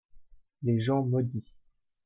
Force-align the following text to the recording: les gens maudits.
les 0.63 0.79
gens 0.79 1.05
maudits. 1.05 1.59